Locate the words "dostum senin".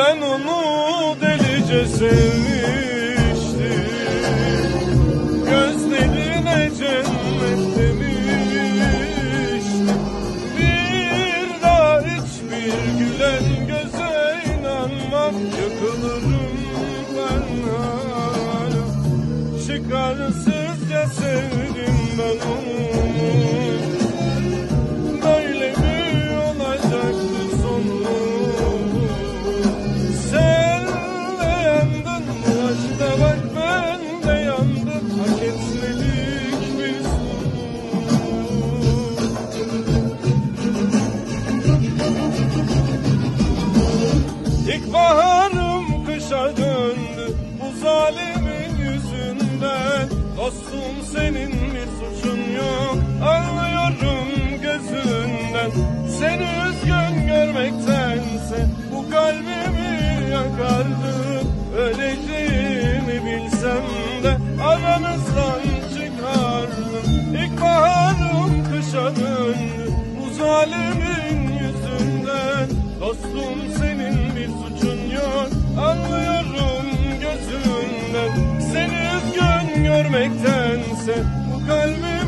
50.36-51.50, 73.10-74.36